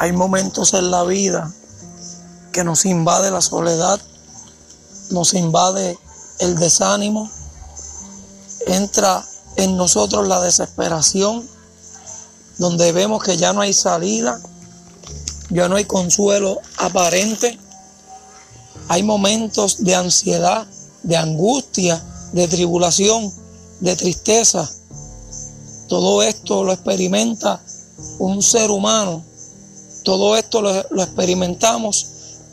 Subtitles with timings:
[0.00, 1.52] Hay momentos en la vida
[2.52, 4.00] que nos invade la soledad,
[5.10, 5.98] nos invade
[6.38, 7.28] el desánimo,
[8.68, 9.26] entra
[9.56, 11.44] en nosotros la desesperación,
[12.58, 14.40] donde vemos que ya no hay salida,
[15.50, 17.58] ya no hay consuelo aparente,
[18.86, 20.64] hay momentos de ansiedad,
[21.02, 22.00] de angustia,
[22.32, 23.32] de tribulación,
[23.80, 24.70] de tristeza.
[25.88, 27.60] Todo esto lo experimenta
[28.20, 29.24] un ser humano
[30.08, 32.06] todo esto lo, experimentamos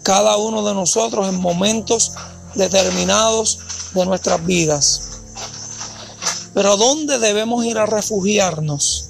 [0.04, 2.12] cada uno de nosotros en momentos
[2.54, 3.59] determinados
[3.94, 5.22] de nuestras vidas.
[6.54, 9.05] Pero ¿a dónde debemos ir a refugiarnos?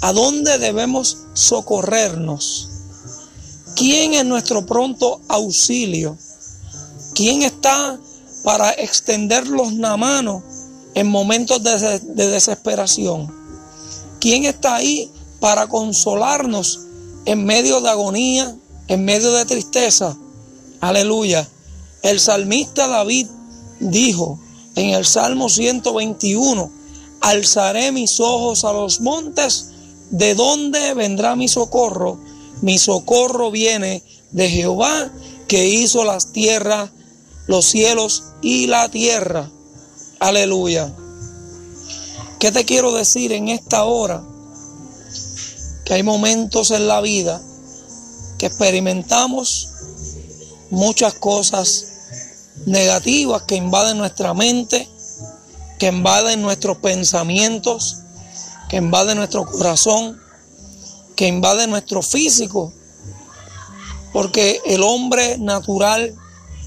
[0.00, 2.68] ¿A dónde debemos socorrernos?
[3.76, 6.18] ¿Quién es nuestro pronto auxilio?
[7.14, 7.96] ¿Quién está
[8.42, 10.42] para extendernos la mano
[10.94, 13.32] en momentos de desesperación?
[14.18, 16.88] ¿Quién está ahí para consolarnos
[17.30, 18.56] en medio de agonía,
[18.88, 20.16] en medio de tristeza.
[20.80, 21.48] Aleluya.
[22.02, 23.28] El salmista David
[23.78, 24.40] dijo
[24.74, 26.72] en el Salmo 121,
[27.20, 29.68] alzaré mis ojos a los montes,
[30.10, 32.18] ¿de dónde vendrá mi socorro?
[32.62, 35.12] Mi socorro viene de Jehová
[35.46, 36.90] que hizo las tierras,
[37.46, 39.48] los cielos y la tierra.
[40.18, 40.92] Aleluya.
[42.40, 44.24] ¿Qué te quiero decir en esta hora?
[45.94, 47.40] Hay momentos en la vida
[48.38, 49.68] que experimentamos
[50.70, 51.86] muchas cosas
[52.66, 54.88] negativas que invaden nuestra mente,
[55.78, 57.98] que invaden nuestros pensamientos,
[58.68, 60.20] que invaden nuestro corazón,
[61.16, 62.72] que invaden nuestro físico,
[64.12, 66.14] porque el hombre natural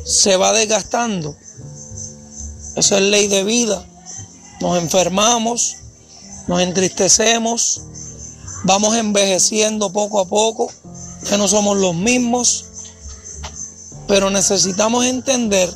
[0.05, 1.35] se va desgastando.
[2.75, 3.85] Esa es ley de vida.
[4.59, 5.77] Nos enfermamos,
[6.47, 7.83] nos entristecemos,
[8.65, 10.71] Vamos envejeciendo poco a poco,
[11.27, 12.65] que no somos los mismos,
[14.07, 15.69] pero necesitamos entender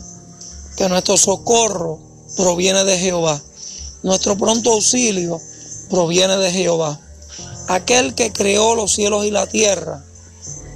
[0.77, 1.99] que nuestro socorro
[2.37, 3.41] proviene de Jehová.
[4.03, 5.39] Nuestro pronto auxilio
[5.89, 6.99] proviene de Jehová.
[7.67, 10.05] Aquel que creó los cielos y la tierra.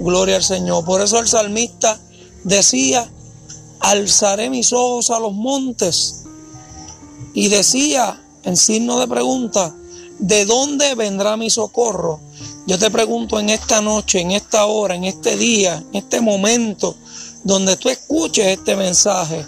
[0.00, 0.84] Gloria al Señor.
[0.84, 1.98] Por eso el salmista
[2.44, 3.10] decía,
[3.80, 6.24] alzaré mis ojos a los montes.
[7.32, 9.74] Y decía, en signo de pregunta,
[10.22, 12.20] ¿De dónde vendrá mi socorro?
[12.68, 16.94] Yo te pregunto en esta noche, en esta hora, en este día, en este momento,
[17.42, 19.44] donde tú escuches este mensaje,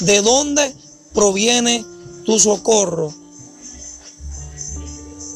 [0.00, 0.74] ¿de dónde
[1.14, 1.84] proviene
[2.24, 3.14] tu socorro?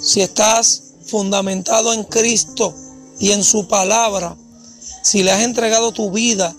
[0.02, 2.74] Si estás fundamentado en Cristo
[3.20, 4.36] y en su palabra,
[5.04, 6.52] si le has entregado tu vida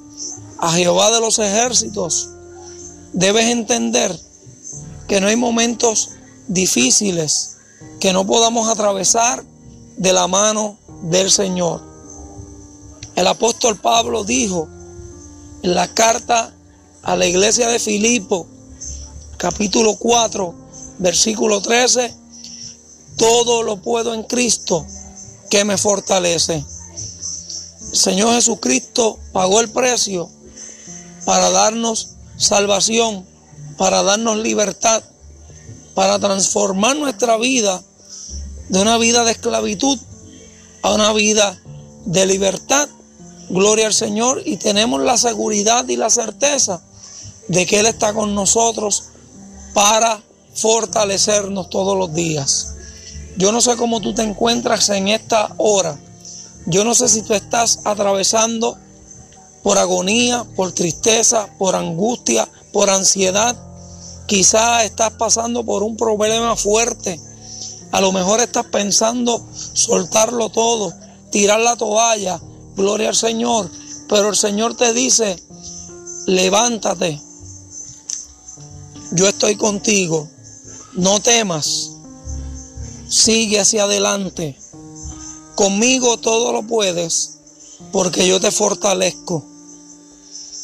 [0.58, 2.30] a Jehová de los ejércitos,
[3.12, 4.18] debes entender
[5.10, 6.12] que no hay momentos
[6.48, 7.51] difíciles
[8.00, 9.44] que no podamos atravesar
[9.98, 11.82] de la mano del Señor.
[13.16, 14.68] El apóstol Pablo dijo
[15.64, 16.54] en la carta
[17.04, 18.48] a la iglesia de Filipo,
[19.38, 20.56] capítulo 4,
[21.00, 22.14] versículo 13,
[23.18, 24.86] todo lo puedo en Cristo
[25.50, 26.64] que me fortalece.
[27.92, 30.30] El Señor Jesucristo pagó el precio
[31.26, 33.26] para darnos salvación,
[33.78, 35.04] para darnos libertad,
[35.94, 37.82] para transformar nuestra vida
[38.70, 40.00] de una vida de esclavitud
[40.82, 41.60] a una vida
[42.06, 42.90] de libertad.
[43.50, 46.82] Gloria al Señor y tenemos la seguridad y la certeza
[47.48, 49.04] de que Él está con nosotros
[49.74, 50.22] para
[50.54, 52.76] fortalecernos todos los días.
[53.38, 56.00] Yo no sé cómo tú te encuentras en esta hora.
[56.66, 58.78] Yo no sé si tú estás atravesando
[59.64, 63.56] por agonía, por tristeza, por angustia, por ansiedad.
[64.32, 67.20] Quizás estás pasando por un problema fuerte.
[67.92, 70.94] A lo mejor estás pensando soltarlo todo,
[71.34, 72.40] tirar la toalla,
[72.78, 73.70] gloria al Señor,
[74.08, 75.36] pero el Señor te dice,
[76.28, 77.22] levántate,
[79.12, 80.30] yo estoy contigo,
[80.94, 81.92] no temas,
[83.10, 84.58] sigue hacia adelante,
[85.56, 87.40] conmigo todo lo puedes,
[87.92, 89.46] porque yo te fortalezco.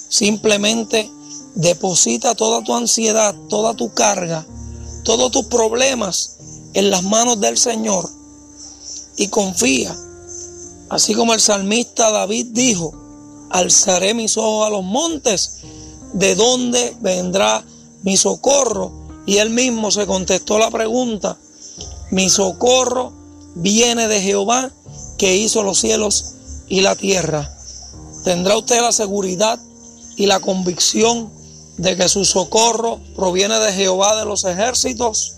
[0.07, 1.11] Simplemente
[1.57, 4.45] deposita toda tu ansiedad, toda tu carga,
[5.03, 6.37] todos tus problemas
[6.73, 8.07] en las manos del Señor
[9.17, 9.95] y confía.
[10.89, 12.93] Así como el salmista David dijo,
[13.49, 15.61] alzaré mis ojos a los montes,
[16.13, 17.65] ¿de dónde vendrá
[18.03, 18.91] mi socorro?
[19.25, 21.37] Y él mismo se contestó la pregunta,
[22.11, 23.13] mi socorro
[23.55, 24.71] viene de Jehová
[25.17, 26.35] que hizo los cielos
[26.69, 27.51] y la tierra.
[28.23, 29.59] Tendrá usted la seguridad
[30.15, 31.36] y la convicción
[31.77, 35.37] de que su socorro proviene de Jehová de los ejércitos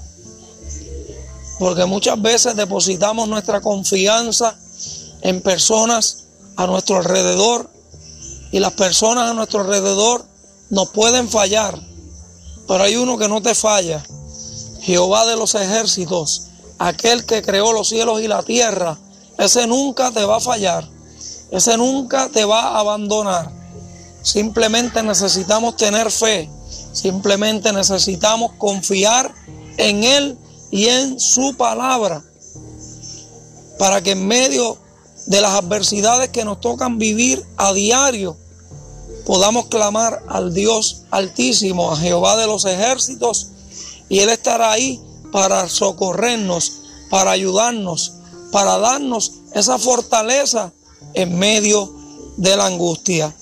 [1.59, 4.57] porque muchas veces depositamos nuestra confianza
[5.21, 6.23] en personas
[6.55, 7.69] a nuestro alrededor
[8.51, 10.25] y las personas a nuestro alrededor
[10.69, 11.77] nos pueden fallar,
[12.67, 14.03] pero hay uno que no te falla,
[14.81, 16.43] Jehová de los ejércitos,
[16.79, 18.97] aquel que creó los cielos y la tierra,
[19.37, 20.87] ese nunca te va a fallar,
[21.51, 23.58] ese nunca te va a abandonar.
[24.21, 26.49] Simplemente necesitamos tener fe,
[26.91, 29.33] simplemente necesitamos confiar
[29.77, 30.37] en Él
[30.71, 32.23] y en su palabra,
[33.77, 34.77] para que en medio
[35.25, 38.37] de las adversidades que nos tocan vivir a diario,
[39.25, 43.47] podamos clamar al Dios altísimo, a Jehová de los ejércitos,
[44.09, 45.01] y Él estará ahí
[45.31, 48.13] para socorrernos, para ayudarnos,
[48.51, 50.73] para darnos esa fortaleza
[51.13, 51.93] en medio
[52.37, 53.35] de la angustia.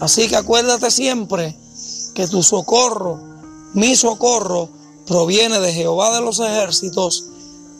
[0.00, 1.56] Así que acuérdate siempre
[2.14, 3.18] que tu socorro,
[3.74, 4.68] mi socorro,
[5.06, 7.24] proviene de Jehová de los ejércitos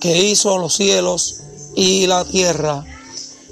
[0.01, 1.41] que hizo los cielos
[1.75, 2.85] y la tierra.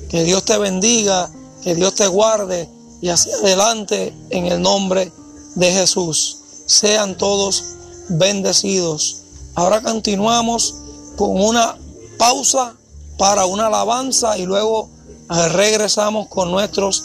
[0.08, 1.30] Que Dios te bendiga,
[1.62, 2.68] que Dios te guarde
[3.00, 5.12] y hacia adelante en el nombre
[5.56, 6.38] de Jesús.
[6.66, 7.64] Sean todos
[8.08, 9.22] bendecidos.
[9.54, 10.74] Ahora continuamos
[11.16, 11.76] con una
[12.18, 12.74] pausa
[13.18, 14.88] para una alabanza y luego
[15.28, 17.04] regresamos con nuestros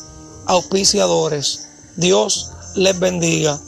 [0.50, 1.68] auspiciadores.
[1.96, 3.60] Dios les bendiga.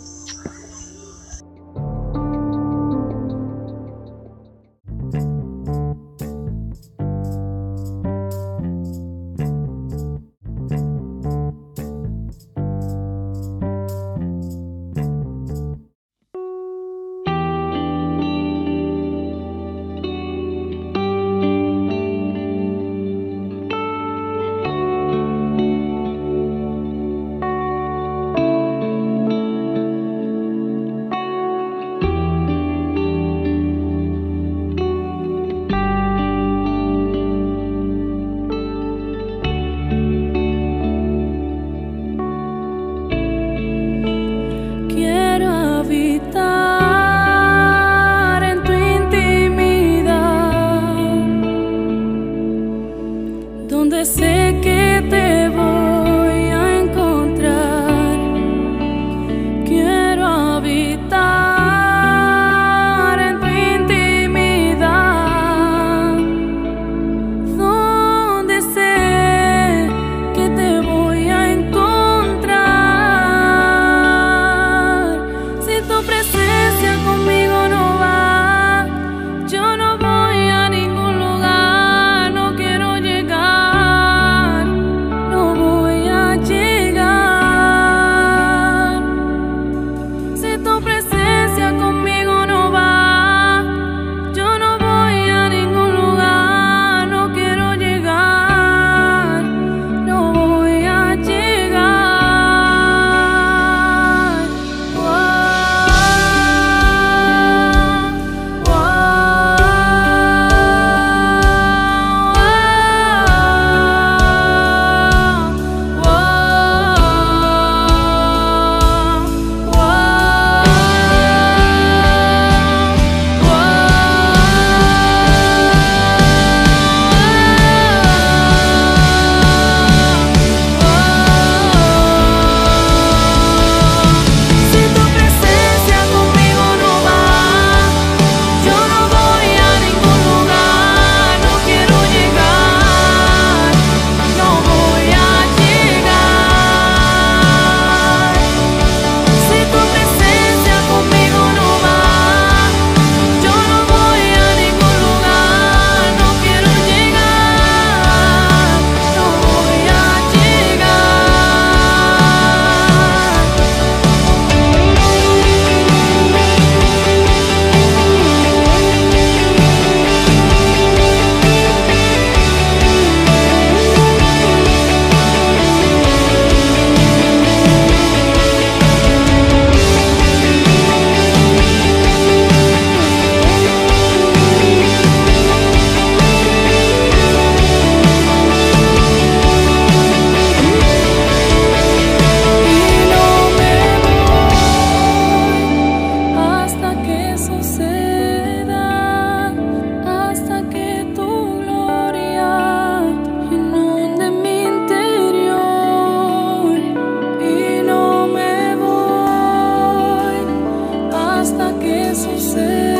[212.11, 212.90] as I say.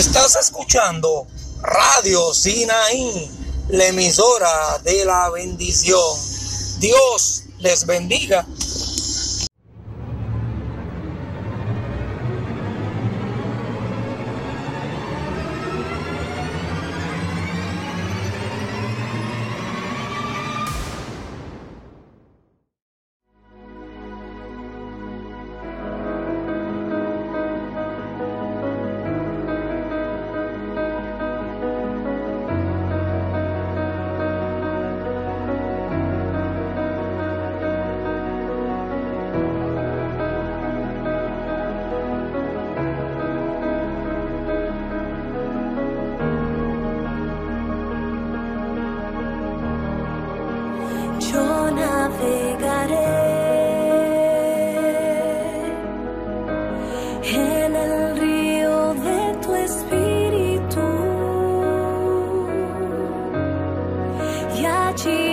[0.00, 1.26] Estás escuchando
[1.60, 3.30] Radio Sinaí,
[3.68, 6.18] la emisora de la bendición.
[6.78, 8.46] Dios les bendiga
[65.02, 65.29] cheese.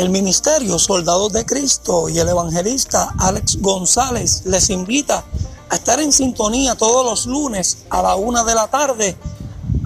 [0.00, 5.22] El ministerio Soldados de Cristo y el evangelista Alex González les invita
[5.68, 9.14] a estar en sintonía todos los lunes a la una de la tarde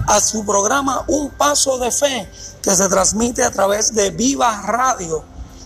[0.07, 5.25] a su programa Un Paso de Fe que se transmite a través de Viva Radio.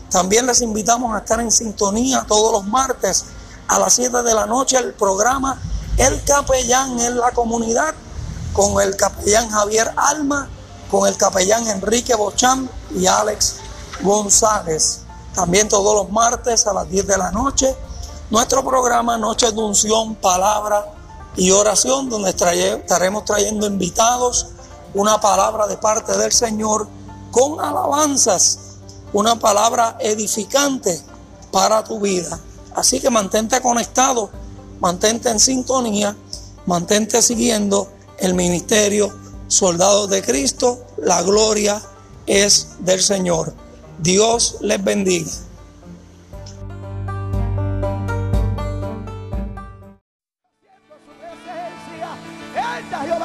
[0.10, 3.26] También les invitamos a estar en sintonía todos los martes
[3.68, 5.62] a las 7 de la noche el programa
[5.96, 7.94] El Capellán en la Comunidad
[8.54, 10.50] con el capellán Javier Alma,
[10.90, 13.58] con el capellán Enrique Bocham y Alex
[14.02, 15.02] González.
[15.34, 17.76] También todos los martes a las 10 de la noche,
[18.30, 20.94] nuestro programa Noche de Unción, Palabra
[21.36, 24.48] y Oración, donde estaremos trayendo invitados,
[24.94, 26.88] una palabra de parte del Señor
[27.32, 28.60] con alabanzas,
[29.14, 31.02] una palabra edificante
[31.52, 32.40] para tu vida.
[32.76, 34.30] Así que mantente conectado,
[34.80, 36.16] mantente en sintonía,
[36.66, 39.14] mantente siguiendo el ministerio
[39.48, 40.86] Soldados de Cristo.
[40.98, 41.82] La gloria
[42.26, 43.54] es del Señor.
[44.02, 45.32] Dios les bendiga.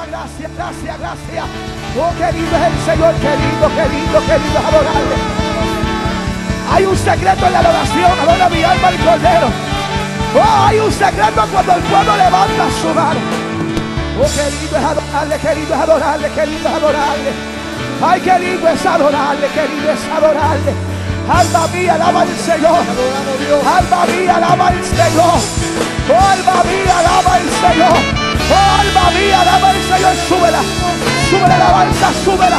[0.07, 1.45] gracias, gracias, gracias.
[1.97, 5.15] Oh, querido es el Señor, querido, querido, querido es adorarle.
[6.71, 9.47] Hay un secreto en la adoración, adora mi alma al Cordero.
[10.35, 13.19] Oh, hay un secreto cuando el pueblo levanta su mano.
[14.19, 17.54] Oh, querido es adorarle, querido es adorarle, querido es adorarle.
[18.01, 20.73] Ay, querido es adorarle, querido es adorarle.
[21.29, 22.83] Alma mía, alaba al Señor.
[23.65, 25.39] Alma mía, alaba al Señor.
[26.07, 27.97] Oh, alma mía, alaba al Señor.
[28.51, 30.15] Oh, alma mía, alaba al Señor.
[30.27, 30.61] Súbela.
[31.29, 32.57] Súbela, alabanza, súbela.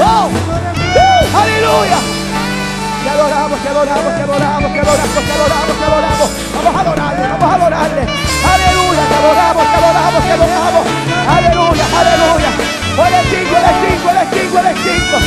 [0.00, 1.98] Oh, uh, aleluya.
[3.04, 6.30] Te adoramos, te adoramos, te adoramos, te adoramos, te adoramos, te adoramos.
[6.54, 8.02] Vamos a adorarle, vamos a adorarle.
[8.02, 10.86] Aleluya, te adoramos, te adoramos, te adoramos.
[11.28, 12.87] Aleluya, aleluya.
[15.08, 15.18] El extingo.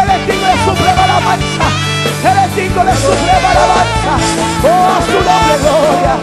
[0.00, 1.66] El extingo de suprema alabanza.
[2.24, 4.12] El extingo de suprema alabanza.
[4.62, 6.14] Oh, a su nombre, gloria.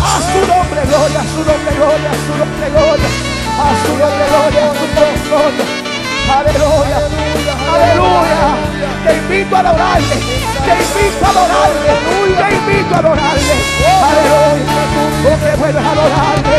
[0.00, 3.10] A su nombre, gloria, a su nombre, gloria, a su nombre, gloria.
[3.60, 5.66] A su nombre, gloria, a su nombre, gloria.
[6.30, 6.96] Aleluya,
[7.74, 8.50] aleluya.
[9.04, 10.16] Te invito a adorarle.
[10.64, 11.92] Te invito a adorarle.
[12.38, 13.56] Te invito a adorarle.
[14.08, 15.00] Aleluya.
[15.26, 16.58] Oh, qué bueno es adorarle.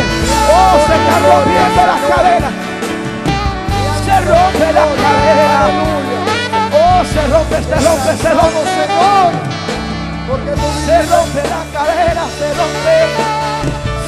[0.52, 2.71] Oh, se está rompiendo las cadenas.
[4.22, 5.66] Se rompe la cadena.
[6.72, 9.32] Oh, se rompe, se rompe, se rompe, Señor.
[10.86, 12.96] Se rompe la cadena, se rompe.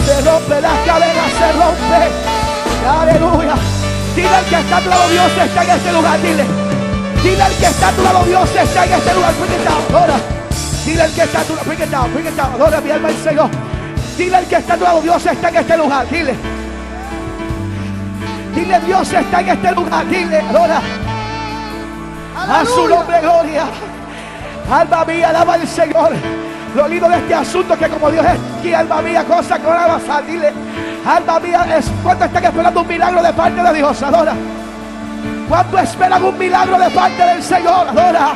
[0.06, 2.00] Se rompe la cadena, se rompe.
[2.88, 3.56] Aleluya.
[4.14, 6.22] Dile al que está a tu lado, Dios está en este lugar.
[6.22, 6.44] Dile.
[7.22, 9.34] Dile al que está a tu lado, Dios está en este lugar.
[9.34, 10.14] Bring it down, ahora.
[10.84, 12.54] Dile al que está a tu lado, bring it down, bring it down.
[12.54, 13.50] Adora mi alma al Señor.
[14.16, 16.08] Dile al que está a tu lado, Dios está en este lugar.
[16.08, 16.53] Dile.
[18.54, 20.06] Dile, Dios está en este lugar.
[20.06, 20.80] Dile, adora.
[22.36, 23.66] A su nombre, gloria.
[24.70, 26.12] Alma mía, alaba al Señor.
[26.74, 29.62] Lo lindo de este asunto es que como Dios es aquí, alma mía, cosa que
[29.62, 30.26] no va a pasar.
[30.26, 30.52] Dile,
[31.06, 34.02] alma mía, es cuánto están esperando un milagro de parte de Dios.
[34.02, 34.34] Adora.
[35.48, 37.88] ¿Cuánto esperan un milagro de parte del Señor?
[37.88, 38.32] Adora.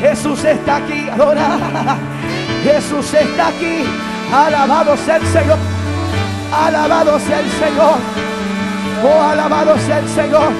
[0.00, 1.42] Jesús está aquí, adora.
[2.64, 3.84] Jesús está aquí.
[4.32, 5.79] Alabado sea el Señor.
[6.52, 7.98] Alabado sea el Señor.
[9.04, 10.52] Oh, alabado sea el Señor.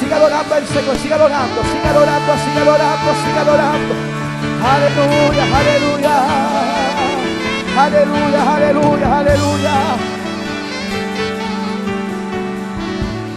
[0.00, 3.94] Siga adorando al Señor, siga adorando, siga adorando, siga adorando, siga adorando.
[4.64, 6.64] Aleluya, aleluya.
[7.76, 9.74] Aleluya, aleluya, aleluya.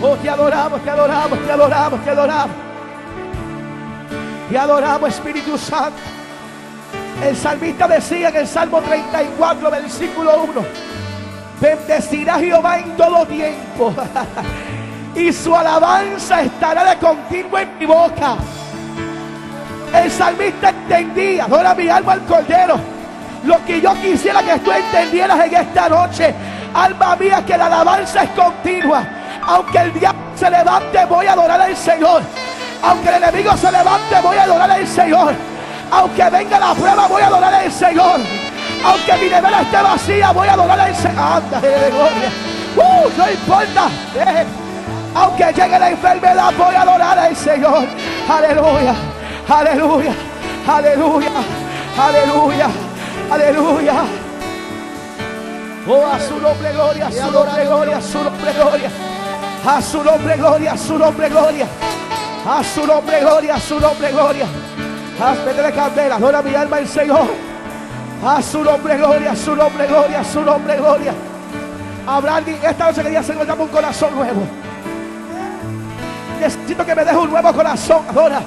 [0.01, 2.55] Oh, te adoramos, te adoramos, te adoramos, te adoramos.
[4.49, 5.97] Te adoramos, Espíritu Santo.
[7.23, 10.96] El salmista decía en el Salmo 34, versículo 1.
[11.59, 13.93] Bendecirá Jehová en todo tiempo.
[15.15, 18.37] y su alabanza estará de continuo en mi boca.
[19.93, 22.79] El salmista entendía, adora mi alma al cordero.
[23.43, 26.33] Lo que yo quisiera que tú entendieras en esta noche,
[26.73, 29.03] alma mía, que la alabanza es continua.
[29.47, 32.21] Aunque el diablo se levante, voy a adorar al Señor.
[32.81, 35.33] Aunque el enemigo se levante, voy a adorar al Señor.
[35.89, 38.19] Aunque venga la prueba, voy a adorar al Señor.
[38.83, 41.17] Aunque mi nevera esté vacía, voy a adorar al Señor.
[41.17, 42.31] Anda, de gloria.
[42.75, 43.89] Uh, no importa.
[44.15, 44.45] Eh,
[45.15, 47.87] aunque llegue la enfermedad, voy a adorar al Señor.
[48.29, 48.95] Aleluya,
[49.49, 50.13] aleluya,
[50.67, 51.31] aleluya,
[51.97, 52.69] aleluya,
[53.31, 53.93] aleluya.
[55.89, 58.89] Oh, a su nombre gloria, a su nombre gloria, a su nombre gloria.
[59.65, 61.67] A su nombre gloria, a su nombre gloria.
[62.47, 64.45] A su nombre gloria, a su nombre gloria.
[65.19, 67.27] Hazme de candela, adora mi alma el Señor.
[68.25, 71.13] A su nombre gloria, a su nombre gloria, a su nombre gloria.
[72.07, 74.41] Habrá alguien esta noche que diga, Señor, dame un corazón nuevo.
[76.39, 78.03] Necesito que me deje un nuevo corazón.
[78.09, 78.41] Adora.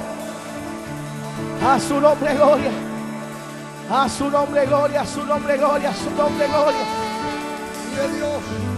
[1.67, 2.71] A su nombre gloria.
[3.91, 6.87] A su nombre gloria, a su nombre gloria, a su nombre gloria.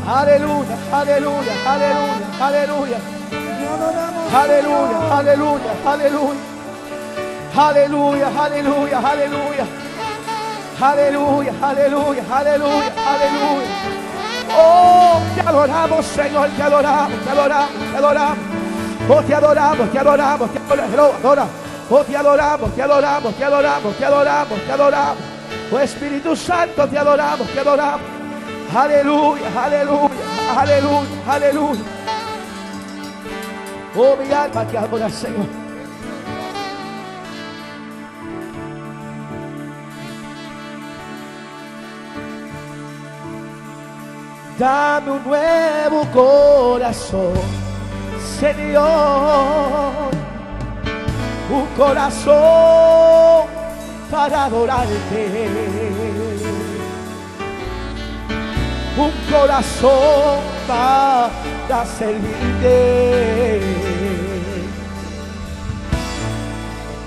[0.08, 2.98] Aleluya, aleluya, aleluya, aleluya.
[4.32, 6.52] Aleluya, aleluya, aleluya.
[7.54, 9.66] Aleluya, aleluya, aleluya.
[10.82, 13.68] Aleluya, aleluya, aleluya, aleluya.
[14.58, 18.38] Oh, te adoramos, Señor, te adoramos, te adoramos, te adoramos.
[19.08, 21.46] Oh, te adoramos, te adoramos, te adoramos, adora.
[21.88, 25.16] Oh, te adoramos, te adoramos, te adoramos, te adoramos, te adoramos.
[25.70, 28.00] Oh, Espíritu Santo, te adoramos, te adoramos.
[28.74, 30.10] Aleluya, aleluya,
[30.58, 31.82] aleluya, aleluya.
[33.94, 35.61] Oh, mi alma te adora, Señor.
[44.62, 47.32] Dame un nuevo corazón,
[48.38, 50.12] Señor.
[51.50, 53.48] Un corazón
[54.08, 55.48] para adorarte.
[58.96, 63.60] Un corazón para servirte.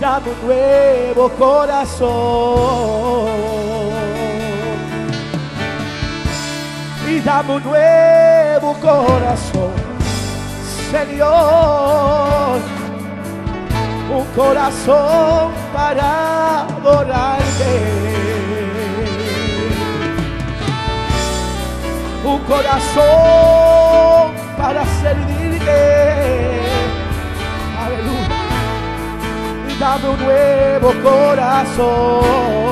[0.02, 2.56] Dame un nuevo corazón.
[7.26, 9.74] Dame un nuevo corazón,
[10.92, 12.60] Señor,
[14.16, 17.74] un corazón para adorarte,
[22.24, 26.62] un corazón para servirte,
[27.84, 28.38] aleluya,
[29.80, 32.64] dame un nuevo corazón.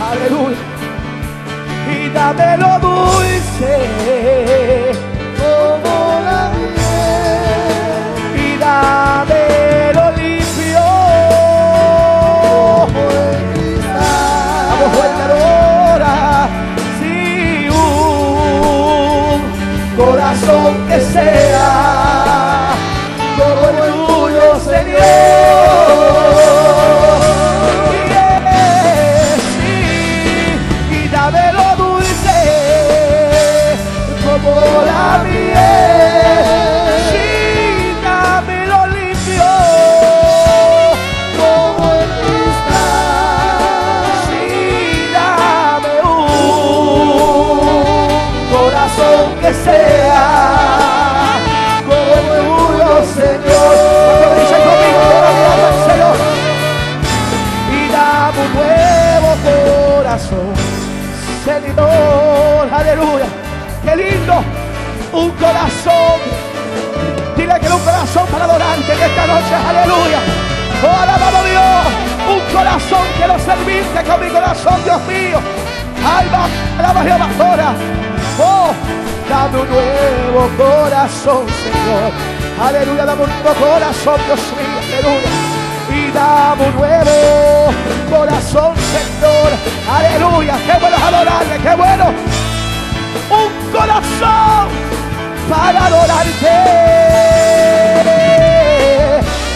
[0.00, 0.56] Aleluya.
[1.92, 3.74] Y dame lo dulce
[5.38, 7.92] como la miel.
[8.34, 9.44] Y dame
[9.92, 10.86] lo limpio
[12.86, 14.64] como el cristal.
[14.70, 16.16] Vamos fuerte ahora.
[16.98, 17.18] Sí,
[17.68, 19.40] un
[19.96, 21.39] corazón que sea
[61.50, 63.26] Señor, aleluya,
[63.82, 64.34] qué lindo,
[65.12, 66.20] un corazón,
[67.36, 70.20] dile que un corazón para adorarte en esta noche, aleluya,
[70.84, 75.40] oh, alabado Dios, un corazón quiero servirte con mi corazón, Dios mío,
[76.06, 76.46] alma,
[76.78, 77.74] alaba Jehová, ahora,
[78.38, 78.70] oh,
[79.28, 82.12] dame un nuevo corazón, Señor,
[82.64, 85.49] aleluya, dame un nuevo corazón, Dios mío, aleluya
[85.92, 87.72] y dame un nuevo
[88.10, 89.50] corazón, Señor.
[89.88, 92.04] Aleluya, qué bueno es adorarle, qué bueno.
[93.30, 94.68] Un corazón
[95.48, 96.56] para adorarte.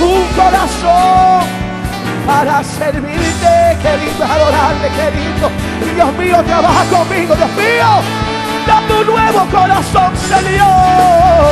[0.01, 1.47] Un corazón
[2.27, 3.79] para servirte.
[3.83, 5.51] Qué lindo es adorarle, qué lindo.
[5.94, 8.03] Dios mío, trabaja conmigo, Dios mío.
[8.66, 11.44] Dame un nuevo corazón, Señor.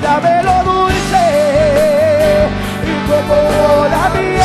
[0.00, 1.26] Dame lo dulce
[2.84, 4.35] y como la miel.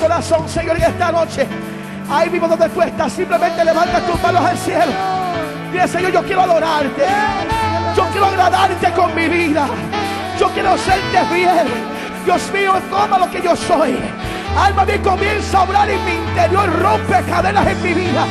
[0.00, 1.46] Corazón, Señor, en esta noche.
[2.10, 4.92] Ahí mismo donde tú estás, simplemente levanta tus manos al cielo.
[5.70, 7.04] Dile, Señor, yo quiero adorarte.
[7.96, 9.68] Yo quiero agradarte con mi vida.
[10.38, 11.68] Yo quiero serte fiel.
[12.24, 13.96] Dios mío, toma lo que yo soy.
[14.58, 18.24] Alma mía comienza a obrar en mi interior, rompe cadenas en mi vida.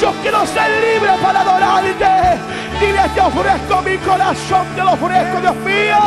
[0.00, 2.38] Yo quiero ser libre para adorarte.
[2.78, 5.98] Dile, te ofrezco mi corazón, te lo ofrezco, Dios mío.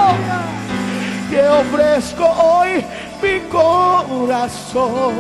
[1.30, 2.86] Te ofrezco hoy
[3.22, 5.14] mi corazón,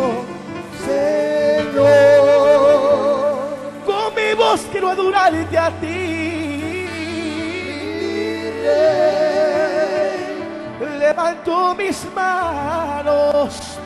[0.86, 1.90] Señor.
[3.86, 6.88] Con mi voz quiero adorarte a ti.
[11.00, 13.78] Levanto mis manos